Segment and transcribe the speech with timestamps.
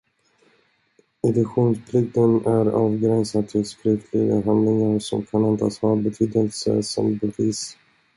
[1.27, 7.77] Editionsplikten är avgränsad till skriftliga handlingar som kan antas ha betydelse som bevis.